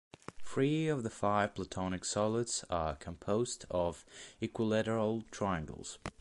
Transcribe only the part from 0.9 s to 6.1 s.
the five Platonic solids are composed of equilateral triangles.